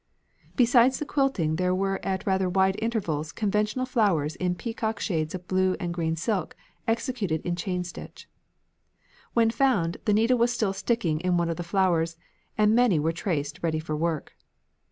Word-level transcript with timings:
Besides 0.55 0.97
the 0.97 1.05
quilting 1.05 1.57
there 1.57 1.75
were 1.75 2.03
at 2.03 2.25
rather 2.25 2.49
wide 2.49 2.75
intervals 2.81 3.31
conventional 3.31 3.85
flowers 3.85 4.35
in 4.35 4.55
peacock 4.55 4.99
shades 4.99 5.35
of 5.35 5.47
blue 5.47 5.75
and 5.79 5.93
green 5.93 6.15
silk 6.15 6.55
executed 6.87 7.39
in 7.45 7.55
chain 7.55 7.83
stitch. 7.83 8.27
When 9.35 9.51
found, 9.51 9.97
the 10.05 10.13
needle 10.13 10.39
was 10.39 10.51
still 10.51 10.73
sticking 10.73 11.19
in 11.19 11.37
one 11.37 11.51
of 11.51 11.57
the 11.57 11.61
flowers, 11.63 12.17
and 12.57 12.73
many 12.73 12.97
were 12.97 13.11
traced 13.13 13.59
ready 13.61 13.77
for 13.79 13.95
work. 13.95 14.33